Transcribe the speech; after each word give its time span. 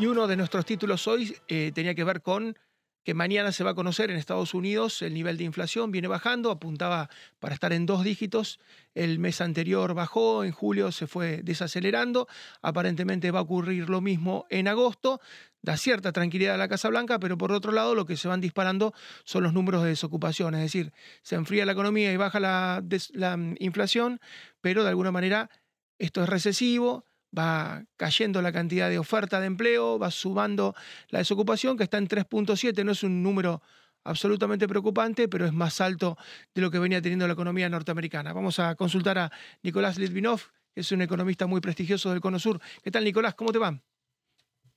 Y 0.00 0.06
uno 0.06 0.26
de 0.26 0.34
nuestros 0.34 0.64
títulos 0.64 1.06
hoy 1.06 1.36
eh, 1.46 1.72
tenía 1.74 1.94
que 1.94 2.04
ver 2.04 2.22
con 2.22 2.56
que 3.04 3.12
mañana 3.12 3.52
se 3.52 3.64
va 3.64 3.72
a 3.72 3.74
conocer 3.74 4.10
en 4.10 4.16
Estados 4.16 4.54
Unidos 4.54 5.02
el 5.02 5.12
nivel 5.12 5.36
de 5.36 5.44
inflación, 5.44 5.90
viene 5.90 6.08
bajando, 6.08 6.50
apuntaba 6.50 7.10
para 7.38 7.52
estar 7.52 7.74
en 7.74 7.84
dos 7.84 8.02
dígitos, 8.02 8.60
el 8.94 9.18
mes 9.18 9.42
anterior 9.42 9.92
bajó, 9.92 10.42
en 10.42 10.52
julio 10.52 10.90
se 10.90 11.06
fue 11.06 11.42
desacelerando, 11.42 12.28
aparentemente 12.62 13.30
va 13.30 13.40
a 13.40 13.42
ocurrir 13.42 13.90
lo 13.90 14.00
mismo 14.00 14.46
en 14.48 14.68
agosto, 14.68 15.20
da 15.60 15.76
cierta 15.76 16.12
tranquilidad 16.12 16.54
a 16.54 16.58
la 16.58 16.68
Casa 16.68 16.88
Blanca, 16.88 17.18
pero 17.18 17.36
por 17.36 17.52
otro 17.52 17.70
lado 17.70 17.94
lo 17.94 18.06
que 18.06 18.16
se 18.16 18.26
van 18.26 18.40
disparando 18.40 18.94
son 19.24 19.42
los 19.42 19.52
números 19.52 19.82
de 19.82 19.90
desocupación, 19.90 20.54
es 20.54 20.62
decir, 20.62 20.94
se 21.20 21.34
enfría 21.34 21.66
la 21.66 21.72
economía 21.72 22.10
y 22.10 22.16
baja 22.16 22.40
la, 22.40 22.82
mm, 22.82 23.56
inflación, 23.58 24.18
pero 24.62 24.82
de 24.82 24.88
alguna 24.88 25.12
manera 25.12 25.50
esto 25.98 26.22
es 26.22 26.28
recesivo, 26.30 27.04
va 27.36 27.84
cayendo 27.96 28.42
la 28.42 28.52
cantidad 28.52 28.88
de 28.88 28.98
oferta 28.98 29.40
de 29.40 29.46
empleo, 29.46 29.98
va 29.98 30.10
sumando 30.10 30.74
la 31.08 31.20
desocupación, 31.20 31.76
que 31.76 31.84
está 31.84 31.98
en 31.98 32.08
3.7, 32.08 32.84
no 32.84 32.92
es 32.92 33.02
un 33.02 33.22
número 33.22 33.62
absolutamente 34.04 34.66
preocupante, 34.66 35.28
pero 35.28 35.46
es 35.46 35.52
más 35.52 35.80
alto 35.80 36.16
de 36.54 36.62
lo 36.62 36.70
que 36.70 36.78
venía 36.78 37.02
teniendo 37.02 37.26
la 37.26 37.34
economía 37.34 37.68
norteamericana. 37.68 38.32
Vamos 38.32 38.58
a 38.58 38.74
consultar 38.74 39.18
a 39.18 39.32
Nicolás 39.62 39.98
Litvinov, 39.98 40.40
que 40.74 40.80
es 40.80 40.92
un 40.92 41.02
economista 41.02 41.46
muy 41.46 41.60
prestigioso 41.60 42.10
del 42.10 42.20
Cono 42.20 42.38
Sur. 42.38 42.60
¿Qué 42.82 42.90
tal, 42.90 43.04
Nicolás? 43.04 43.34
¿Cómo 43.34 43.52
te 43.52 43.58
va? 43.58 43.80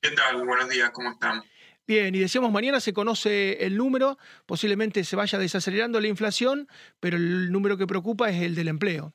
¿Qué 0.01 0.11
tal? 0.11 0.45
Buenos 0.45 0.69
días, 0.69 0.91
¿cómo 0.91 1.11
están? 1.11 1.43
Bien, 1.85 2.15
y 2.15 2.19
decíamos, 2.19 2.51
mañana 2.51 2.79
se 2.79 2.93
conoce 2.93 3.65
el 3.65 3.75
número, 3.75 4.17
posiblemente 4.45 5.03
se 5.03 5.17
vaya 5.17 5.37
desacelerando 5.37 5.99
la 5.99 6.07
inflación, 6.07 6.67
pero 7.01 7.17
el 7.17 7.51
número 7.51 7.77
que 7.77 7.87
preocupa 7.87 8.29
es 8.29 8.41
el 8.41 8.55
del 8.55 8.69
empleo. 8.69 9.13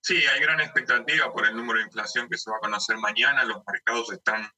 Sí, 0.00 0.16
hay 0.16 0.40
gran 0.40 0.60
expectativa 0.60 1.32
por 1.32 1.46
el 1.46 1.56
número 1.56 1.80
de 1.80 1.86
inflación 1.86 2.28
que 2.28 2.38
se 2.38 2.50
va 2.50 2.56
a 2.56 2.60
conocer 2.60 2.96
mañana. 2.98 3.44
Los 3.44 3.62
mercados 3.66 4.12
están 4.12 4.50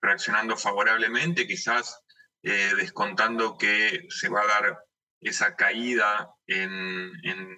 reaccionando 0.00 0.56
favorablemente, 0.56 1.46
quizás 1.46 2.00
eh, 2.42 2.72
descontando 2.76 3.56
que 3.56 4.06
se 4.08 4.28
va 4.28 4.42
a 4.42 4.46
dar 4.46 4.78
esa 5.20 5.56
caída 5.56 6.30
en, 6.46 7.12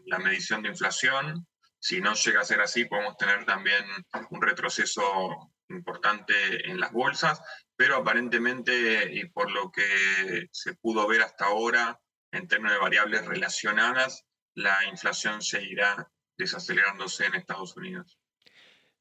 la 0.07 0.19
medición 0.19 0.63
de 0.63 0.71
inflación. 0.71 1.47
Si 1.79 2.01
no 2.01 2.15
llega 2.15 2.41
a 2.41 2.45
ser 2.45 2.61
así, 2.61 2.85
podemos 2.85 3.17
tener 3.17 3.45
también 3.45 3.85
un 4.31 4.43
retroceso 4.43 5.53
importante 5.69 6.69
en 6.69 6.81
las 6.81 6.93
bolsas, 6.93 7.41
pero 7.77 7.97
aparentemente, 7.97 9.11
y 9.13 9.29
por 9.31 9.51
lo 9.51 9.71
que 9.71 10.49
se 10.53 10.75
pudo 10.75 11.07
ver 11.07 11.23
hasta 11.23 11.47
ahora 11.47 11.99
en 12.33 12.49
términos 12.49 12.75
de 12.75 12.81
variables 12.81 13.27
relacionadas, 13.27 14.25
la 14.55 14.85
inflación 14.87 15.43
seguirá 15.43 16.11
desacelerándose 16.41 17.27
en 17.27 17.35
Estados 17.35 17.77
Unidos. 17.77 18.19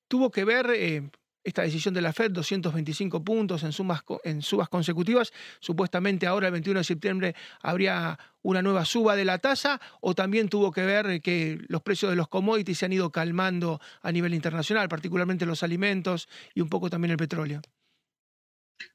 ¿Tuvo 0.08 0.30
que 0.30 0.44
ver 0.44 0.70
eh, 0.72 1.09
esta 1.44 1.62
decisión 1.62 1.94
de 1.94 2.02
la 2.02 2.14
Fed, 2.14 2.32
225 2.32 3.23
puntos 3.23 3.64
en, 3.64 3.72
sumas, 3.72 4.02
en 4.23 4.42
subas 4.42 4.70
consecutivas? 4.70 5.32
Supuestamente 5.60 6.28
ahora 6.28 6.48
el 6.48 6.54
21 6.54 6.80
de 6.80 6.84
septiembre 6.84 7.36
habría 7.62 8.20
una 8.42 8.62
nueva 8.62 8.86
suba 8.86 9.16
de 9.16 9.26
la 9.26 9.38
tasa 9.38 9.80
o 10.02 10.14
también 10.14 10.50
tuvo 10.50 10.72
que 10.72 10.86
ver 10.86 11.22
que 11.22 11.60
los 11.67 11.82
precios 11.82 12.12
de 12.12 12.17
los 12.17 12.28
commodities 12.28 12.78
se 12.78 12.86
han 12.86 12.94
ido 12.94 13.12
calmando 13.12 13.80
a 14.02 14.12
nivel 14.12 14.34
internacional, 14.34 14.90
particularmente 14.90 15.45
los 15.45 15.64
alimentos 15.64 16.28
y 16.54 16.62
un 16.62 16.70
poco 16.70 16.90
también 16.90 17.12
el 17.12 17.17
petróleo. 17.17 17.62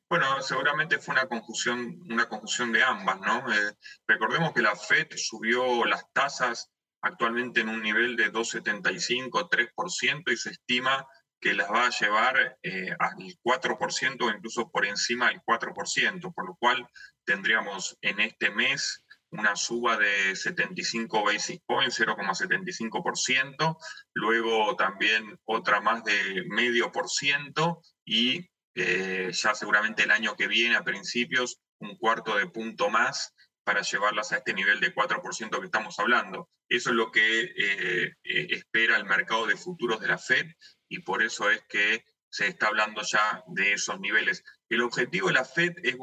Bueno, 0.09 0.41
seguramente 0.43 0.99
fue 0.99 1.15
una 1.15 1.27
confusión, 1.27 2.03
una 2.11 2.29
confusión 2.29 2.73
de 2.73 2.83
ambas, 2.83 3.21
¿no? 3.21 3.53
Eh, 3.53 3.77
recordemos 4.07 4.53
que 4.53 4.63
la 4.63 4.77
Fed 4.77 5.09
subió 5.17 5.85
las 5.85 6.13
tasas 6.13 6.74
actualmente 7.05 7.61
en 7.61 7.69
un 7.69 7.83
nivel 7.83 8.17
de 8.17 8.33
2,75, 8.33 9.49
3% 9.49 10.33
y 10.33 10.37
se 10.37 10.51
estima 10.51 11.07
que 11.41 11.53
las 11.53 11.71
va 11.71 11.87
a 11.87 11.91
llevar 11.91 12.59
eh, 12.63 12.97
al 12.99 13.17
4% 13.43 14.23
o 14.23 14.31
incluso 14.31 14.71
por 14.71 14.87
encima 14.87 15.29
del 15.29 15.43
4%, 15.43 16.35
por 16.35 16.47
lo 16.47 16.57
cual 16.57 16.89
tendríamos 17.25 17.99
en 18.01 18.21
este 18.21 18.51
mes 18.51 19.05
una 19.31 19.55
suba 19.57 19.99
de 19.99 20.35
75 20.35 21.25
basis 21.25 21.61
points, 21.67 22.01
0,75%, 22.01 23.77
luego 24.15 24.77
también 24.77 25.39
otra 25.45 25.81
más 25.81 26.05
de 26.05 26.45
medio 26.49 26.91
por 26.93 27.11
ciento 27.11 27.83
y 28.07 28.49
eh, 28.77 29.31
ya 29.33 29.55
seguramente 29.55 30.05
el 30.05 30.13
año 30.13 30.37
que 30.37 30.47
viene, 30.47 30.77
a 30.77 30.85
principios, 30.85 31.61
un 31.79 31.97
cuarto 31.97 32.37
de 32.37 32.47
punto 32.47 32.89
más 32.89 33.35
para 33.65 33.83
llevarlas 33.83 34.33
a 34.33 34.37
este 34.37 34.53
nivel 34.53 34.79
de 34.79 34.95
4% 34.95 35.59
que 35.59 35.65
estamos 35.65 35.99
hablando. 35.99 36.51
Eso 36.69 36.91
es 36.91 36.97
lo 36.97 37.11
que 37.11 37.43
eh, 37.43 38.13
eh, 38.23 38.47
espera 38.51 38.97
el 38.97 39.05
mercado 39.05 39.47
de 39.47 39.57
futuros 39.57 40.01
de 40.01 40.09
la 40.09 40.19
Fed 40.19 40.47
y 40.89 41.01
por 41.01 41.23
eso 41.23 41.51
es 41.51 41.63
que 41.69 42.05
se 42.29 42.49
está 42.49 42.67
hablando 42.67 43.03
ya 43.03 43.43
de 43.49 43.73
esos 43.73 43.99
niveles. 44.01 44.45
El 44.69 44.83
objetivo 44.83 45.29
de 45.29 45.35
la 45.35 45.45
Fed 45.45 45.73
es, 45.83 45.97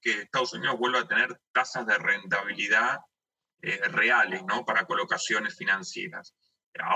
que 0.00 0.22
Estados 0.22 0.52
Unidos 0.52 0.78
vuelva 0.78 1.00
a 1.00 1.08
tener 1.08 1.40
tasas 1.52 1.86
de 1.86 1.96
rentabilidad 1.96 2.98
eh, 3.62 3.80
reales 3.88 4.42
¿no? 4.44 4.64
para 4.64 4.84
colocaciones 4.84 5.56
financieras. 5.56 6.34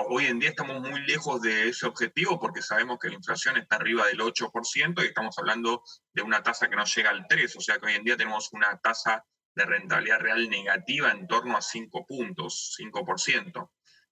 Hoy 0.08 0.26
en 0.26 0.38
día 0.38 0.50
estamos 0.50 0.80
muy 0.82 1.00
lejos 1.06 1.40
de 1.40 1.70
ese 1.70 1.86
objetivo 1.86 2.38
porque 2.38 2.60
sabemos 2.60 2.98
que 2.98 3.08
la 3.08 3.14
inflación 3.14 3.56
está 3.56 3.76
arriba 3.76 4.06
del 4.06 4.20
8% 4.20 5.02
y 5.02 5.06
estamos 5.06 5.38
hablando 5.38 5.82
de 6.12 6.22
una 6.22 6.42
tasa 6.42 6.68
que 6.68 6.76
no 6.76 6.84
llega 6.84 7.08
al 7.08 7.26
3%, 7.26 7.56
o 7.56 7.60
sea 7.60 7.78
que 7.78 7.86
hoy 7.86 7.94
en 7.94 8.04
día 8.04 8.16
tenemos 8.16 8.52
una 8.52 8.78
tasa 8.78 9.24
de 9.54 9.64
rentabilidad 9.64 10.20
real 10.20 10.48
negativa 10.48 11.10
en 11.10 11.26
torno 11.26 11.56
a 11.56 11.62
5 11.62 12.06
puntos, 12.06 12.76
5%. 12.78 13.70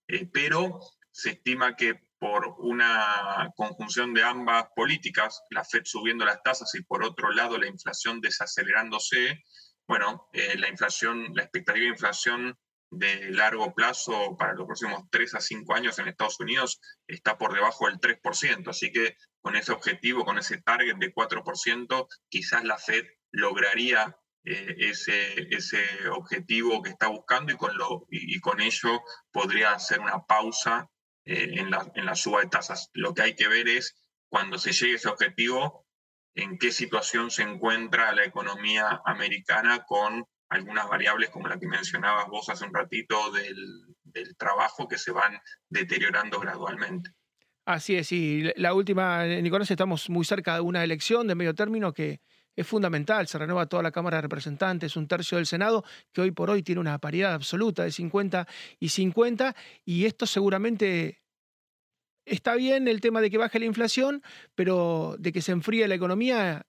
Eh, 0.09 0.29
pero 0.33 0.81
se 1.11 1.31
estima 1.31 1.77
que 1.77 2.01
por 2.19 2.55
una 2.59 3.53
conjunción 3.57 4.13
de 4.13 4.25
ambas 4.25 4.67
políticas, 4.75 5.43
la 5.51 5.65
Fed 5.65 5.83
subiendo 5.85 6.25
las 6.25 6.43
tasas 6.43 6.75
y 6.75 6.83
por 6.83 7.05
otro 7.05 7.31
lado 7.31 7.59
la 7.59 7.69
inflación 7.69 8.21
desacelerándose, 8.21 9.45
bueno, 9.87 10.29
eh, 10.33 10.57
la 10.59 10.69
inflación, 10.69 11.33
la 11.35 11.43
expectativa 11.43 11.85
de 11.85 11.91
inflación 11.91 12.59
de 12.91 13.31
largo 13.31 13.75
plazo 13.75 14.37
para 14.37 14.55
los 14.55 14.67
próximos 14.67 15.05
3 15.11 15.35
a 15.35 15.41
5 15.41 15.75
años 15.75 15.99
en 15.99 16.09
Estados 16.09 16.41
Unidos 16.41 16.81
está 17.07 17.37
por 17.37 17.55
debajo 17.55 17.87
del 17.87 18.01
3%. 18.01 18.69
Así 18.69 18.91
que 18.91 19.17
con 19.41 19.57
ese 19.57 19.73
objetivo, 19.73 20.25
con 20.25 20.39
ese 20.39 20.61
target 20.63 20.97
de 20.97 21.13
4%, 21.13 22.09
quizás 22.29 22.65
la 22.65 22.79
Fed 22.79 23.07
lograría 23.31 24.17
eh, 24.45 24.75
ese, 24.79 25.47
ese 25.51 26.09
objetivo 26.11 26.83
que 26.83 26.91
está 26.91 27.09
buscando 27.09 27.53
y 27.53 27.57
con, 27.57 27.77
lo, 27.77 28.07
y, 28.11 28.39
con 28.41 28.61
ello 28.61 29.01
podría 29.33 29.73
hacer 29.73 30.01
una 30.01 30.25
pausa 30.25 30.89
eh, 31.25 31.51
en, 31.55 31.71
la, 31.71 31.91
en 31.95 32.07
la 32.07 32.15
suba 32.15 32.41
de 32.41 32.49
tasas. 32.49 32.91
Lo 32.95 33.15
que 33.15 33.23
hay 33.23 33.35
que 33.35 33.49
ver 33.49 33.69
es 33.69 33.95
cuando 34.29 34.59
se 34.59 34.73
llegue 34.73 34.93
a 34.93 34.97
ese 34.97 35.09
objetivo, 35.09 35.87
en 36.35 36.59
qué 36.59 36.71
situación 36.71 37.31
se 37.31 37.43
encuentra 37.43 38.13
la 38.13 38.25
economía 38.25 39.01
americana 39.05 39.85
con 39.85 40.25
algunas 40.51 40.89
variables 40.89 41.31
como 41.31 41.49
la 41.49 41.59
que 41.59 41.67
mencionabas 41.67 42.27
vos 42.29 42.49
hace 42.49 42.65
un 42.65 42.73
ratito 42.73 43.31
del, 43.33 43.57
del 44.05 44.37
trabajo 44.37 44.89
que 44.89 44.99
se 44.99 45.11
van 45.11 45.39
deteriorando 45.69 46.41
gradualmente. 46.41 47.11
Así 47.67 47.97
es, 47.97 48.13
y 48.13 48.51
la 48.57 48.73
última, 48.73 49.27
Nicolás, 49.27 49.71
estamos 49.71 50.09
muy 50.09 50.25
cerca 50.25 50.55
de 50.55 50.63
una 50.63 50.83
elección 50.83 51.27
de 51.27 51.35
medio 51.35 51.55
término 51.55 51.93
que 51.93 52.23
es 52.59 52.67
fundamental. 52.67 53.29
Se 53.29 53.39
renueva 53.39 53.67
toda 53.67 53.85
la 53.85 53.93
Cámara 53.93 54.17
de 54.17 54.23
Representantes, 54.23 54.97
un 54.97 55.07
tercio 55.07 55.37
del 55.37 55.47
Senado, 55.47 55.85
que 56.13 56.23
hoy 56.23 56.33
por 56.33 56.51
hoy 56.51 56.65
tiene 56.65 56.81
una 56.81 56.99
paridad 56.99 57.35
absoluta 57.35 57.85
de 57.85 57.93
50 57.93 58.49
y 58.81 58.89
50, 58.89 59.55
y 59.85 60.07
esto 60.07 60.27
seguramente 60.27 61.23
está 62.25 62.57
bien 62.57 62.89
el 62.89 63.01
tema 63.01 63.21
de 63.21 63.31
que 63.31 63.39
baje 63.39 63.61
la 63.61 63.67
inflación, 63.67 64.23
pero 64.57 65.15
de 65.21 65.33
que 65.33 65.41
se 65.41 65.53
enfríe 65.53 65.87
la 65.87 65.95
economía, 65.95 66.67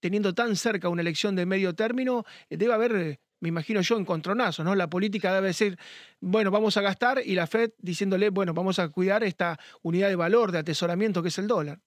teniendo 0.00 0.34
tan 0.34 0.54
cerca 0.54 0.90
una 0.90 1.00
elección 1.00 1.34
de 1.34 1.46
medio 1.46 1.74
término, 1.74 2.24
debe 2.50 2.74
haber 2.74 3.20
me 3.40 3.48
imagino 3.48 3.80
yo, 3.80 3.98
encontronazos, 3.98 4.64
¿no? 4.64 4.76
La 4.76 4.88
política 4.88 5.34
debe 5.34 5.48
decir, 5.48 5.76
bueno, 6.20 6.52
vamos 6.52 6.76
a 6.76 6.80
gastar 6.80 7.20
y 7.24 7.34
la 7.34 7.48
Fed 7.48 7.72
diciéndole, 7.78 8.30
bueno, 8.30 8.54
vamos 8.54 8.78
a 8.78 8.88
cuidar 8.90 9.24
esta 9.24 9.58
unidad 9.82 10.08
de 10.10 10.14
valor, 10.14 10.52
de 10.52 10.58
atesoramiento 10.58 11.22
que 11.22 11.28
es 11.28 11.38
el 11.38 11.48
dólar. 11.48 11.80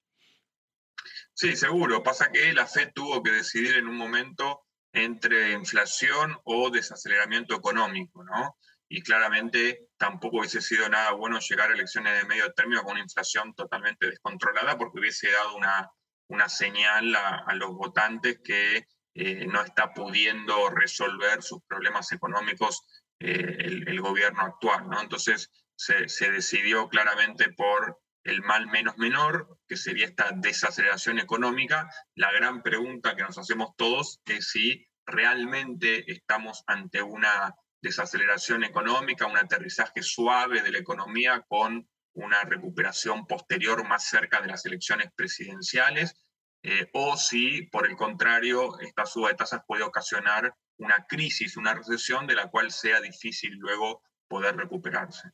Sí, 1.38 1.58
seguro. 1.58 2.02
Pasa 2.02 2.32
que 2.32 2.54
la 2.54 2.66
Fed 2.66 2.92
tuvo 2.94 3.22
que 3.22 3.32
decidir 3.32 3.76
en 3.76 3.90
un 3.90 3.98
momento 3.98 4.62
entre 4.94 5.52
inflación 5.52 6.38
o 6.46 6.70
desaceleramiento 6.70 7.54
económico, 7.56 8.24
¿no? 8.24 8.58
Y 8.88 9.02
claramente 9.02 9.90
tampoco 9.98 10.38
hubiese 10.38 10.62
sido 10.62 10.88
nada 10.88 11.12
bueno 11.12 11.40
llegar 11.40 11.70
a 11.70 11.74
elecciones 11.74 12.18
de 12.18 12.28
medio 12.28 12.54
término 12.54 12.84
con 12.84 12.94
una 12.94 13.02
inflación 13.02 13.54
totalmente 13.54 14.08
descontrolada 14.08 14.78
porque 14.78 15.00
hubiese 15.02 15.30
dado 15.30 15.58
una, 15.58 15.92
una 16.30 16.48
señal 16.48 17.14
a, 17.14 17.54
los 17.56 17.72
votantes 17.72 18.40
que 18.42 18.88
eh, 19.14 19.46
no 19.46 19.62
está 19.62 19.94
pudiendo 19.94 20.70
resolver 20.70 21.44
sus 21.44 21.62
problemas 21.68 22.14
económicos 22.14 22.86
eh, 23.20 23.58
el, 23.60 24.00
gobierno 24.00 24.42
actual, 24.42 24.90
¿no? 24.90 25.02
Entonces 25.02 25.52
se, 25.76 26.08
se 26.08 26.32
decidió 26.32 26.88
claramente 26.88 27.52
por 27.52 28.00
el 28.26 28.42
mal 28.42 28.68
menos 28.68 28.98
menor, 28.98 29.60
que 29.68 29.78
sería 29.78 30.08
esta 30.08 30.32
desaceleración 30.36 31.20
económica, 31.20 31.90
la 32.16 32.32
gran 32.32 32.64
pregunta 32.64 33.16
que 33.16 33.22
nos 33.22 33.38
hacemos 33.38 33.76
todos 33.78 34.20
es 34.26 34.50
si 34.50 34.88
realmente 35.06 36.12
estamos 36.12 36.64
ante 36.66 37.04
una 37.04 37.56
desaceleración 37.82 38.64
económica, 38.64 39.28
un 39.28 39.38
aterrizaje 39.38 40.02
suave 40.02 40.64
de 40.64 40.72
la 40.72 40.80
economía 40.80 41.46
con 41.48 41.88
una 42.14 42.42
recuperación 42.44 43.28
posterior 43.28 43.88
más 43.88 44.10
cerca 44.10 44.42
de 44.42 44.48
las 44.48 44.66
elecciones 44.66 45.12
presidenciales. 45.16 46.16
eh, 46.64 46.90
o 46.94 47.16
si, 47.16 47.68
por 47.68 47.86
el 47.86 47.96
contrario, 47.96 48.80
esta 48.80 49.06
suba 49.06 49.30
de 49.30 49.36
tasas 49.36 49.62
puede 49.68 49.84
ocasionar 49.84 50.52
una 50.78 51.06
crisis, 51.08 51.58
una 51.58 51.76
recesión 51.76 52.26
de 52.26 52.34
la 52.34 52.50
cual 52.50 52.72
sea 52.72 53.00
difícil 53.02 53.54
luego 53.58 54.02
poder 54.28 54.56
recuperarse. 54.58 55.30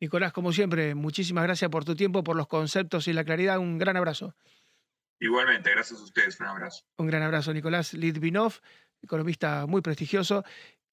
Nicolás, 0.00 0.32
como 0.32 0.52
siempre, 0.52 0.94
muchísimas 0.94 1.44
gracias 1.44 1.70
por 1.70 1.84
tu 1.84 1.94
tiempo, 1.94 2.24
por 2.24 2.36
los 2.36 2.48
conceptos 2.48 3.06
y 3.06 3.12
la 3.12 3.24
claridad. 3.24 3.58
Un 3.58 3.78
gran 3.78 3.96
abrazo. 3.96 4.34
Igualmente, 5.20 5.70
gracias 5.70 6.00
a 6.00 6.04
ustedes. 6.04 6.40
Un 6.40 6.46
abrazo. 6.46 6.84
Un 6.96 7.06
gran 7.06 7.22
abrazo, 7.22 7.52
Nicolás 7.52 7.92
Litvinov, 7.92 8.54
economista 9.02 9.66
muy 9.66 9.82
prestigioso, 9.82 10.42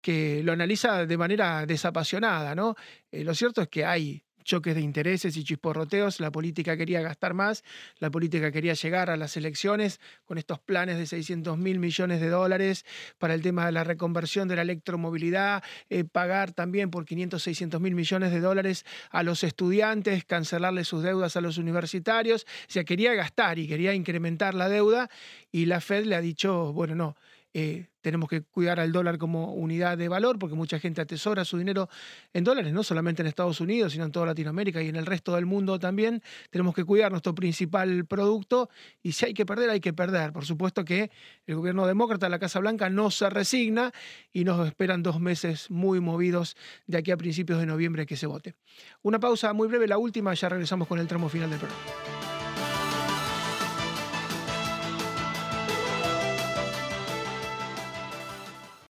que 0.01 0.43
lo 0.43 0.51
analiza 0.51 1.05
de 1.05 1.17
manera 1.17 1.65
desapasionada, 1.65 2.53
¿no? 2.53 2.75
Eh, 3.09 3.23
lo 3.23 3.33
cierto 3.33 3.61
es 3.61 3.69
que 3.69 3.85
hay 3.85 4.26
choques 4.47 4.73
de 4.73 4.81
intereses 4.81 5.37
y 5.37 5.43
chisporroteos. 5.43 6.19
La 6.19 6.31
política 6.31 6.75
quería 6.77 7.01
gastar 7.01 7.35
más, 7.35 7.63
la 7.99 8.09
política 8.09 8.51
quería 8.51 8.73
llegar 8.73 9.11
a 9.11 9.17
las 9.17 9.37
elecciones 9.37 9.99
con 10.25 10.37
estos 10.37 10.59
planes 10.59 10.97
de 10.97 11.05
600 11.05 11.57
mil 11.57 11.77
millones 11.77 12.21
de 12.21 12.29
dólares 12.29 12.85
para 13.19 13.35
el 13.35 13.41
tema 13.41 13.65
de 13.65 13.73
la 13.73 13.83
reconversión 13.83 14.47
de 14.47 14.55
la 14.55 14.61
electromovilidad, 14.63 15.63
eh, 15.89 16.05
pagar 16.05 16.53
también 16.53 16.89
por 16.89 17.05
500, 17.05 17.43
600 17.43 17.81
mil 17.81 17.93
millones 17.93 18.31
de 18.31 18.39
dólares 18.39 18.85
a 19.11 19.21
los 19.21 19.43
estudiantes, 19.43 20.25
cancelarle 20.25 20.85
sus 20.85 21.03
deudas 21.03 21.35
a 21.35 21.41
los 21.41 21.57
universitarios. 21.57 22.47
O 22.67 22.71
sea, 22.71 22.85
quería 22.85 23.13
gastar 23.13 23.59
y 23.59 23.67
quería 23.67 23.93
incrementar 23.93 24.55
la 24.55 24.69
deuda 24.69 25.09
y 25.51 25.65
la 25.65 25.81
Fed 25.81 26.05
le 26.05 26.15
ha 26.15 26.21
dicho, 26.21 26.71
bueno, 26.73 26.95
no 26.95 27.15
eh, 27.59 27.87
tenemos 28.01 28.29
que 28.29 28.43
cuidar 28.43 28.79
al 28.79 28.91
dólar 28.91 29.17
como 29.17 29.51
unidad 29.51 29.97
de 29.97 30.07
valor, 30.07 30.37
porque 30.37 30.55
mucha 30.55 30.77
gente 30.77 31.01
atesora 31.01 31.43
su 31.43 31.57
dinero 31.57 31.89
en 32.31 32.43
dólares, 32.43 32.71
no 32.71 32.83
solamente 32.83 33.23
en 33.23 33.27
Estados 33.27 33.59
Unidos, 33.59 33.93
sino 33.93 34.05
en 34.05 34.11
toda 34.11 34.27
Latinoamérica 34.27 34.79
y 34.79 34.89
en 34.89 34.95
el 34.95 35.07
resto 35.07 35.33
del 35.33 35.47
mundo 35.47 35.79
también. 35.79 36.21
Tenemos 36.51 36.75
que 36.75 36.85
cuidar 36.85 37.09
nuestro 37.09 37.33
principal 37.33 38.05
producto 38.05 38.69
y 39.01 39.13
si 39.13 39.25
hay 39.25 39.33
que 39.33 39.43
perder, 39.43 39.71
hay 39.71 39.79
que 39.79 39.91
perder. 39.91 40.33
Por 40.33 40.45
supuesto 40.45 40.85
que 40.85 41.09
el 41.47 41.55
gobierno 41.55 41.87
demócrata, 41.87 42.29
la 42.29 42.37
Casa 42.37 42.59
Blanca, 42.59 42.91
no 42.91 43.09
se 43.09 43.27
resigna 43.27 43.91
y 44.31 44.43
nos 44.43 44.67
esperan 44.67 45.01
dos 45.01 45.19
meses 45.19 45.71
muy 45.71 45.99
movidos 45.99 46.55
de 46.85 46.99
aquí 46.99 47.09
a 47.09 47.17
principios 47.17 47.59
de 47.59 47.65
noviembre 47.65 48.05
que 48.05 48.17
se 48.17 48.27
vote. 48.27 48.53
Una 49.01 49.19
pausa 49.19 49.51
muy 49.53 49.67
breve, 49.67 49.87
la 49.87 49.97
última, 49.97 50.31
ya 50.35 50.47
regresamos 50.47 50.87
con 50.87 50.99
el 50.99 51.07
tramo 51.07 51.27
final 51.27 51.49
del 51.49 51.57
programa. 51.57 52.16